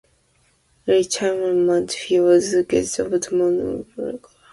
[0.87, 4.37] In retirement, he was a guest of the Moonee Valley Racing Club.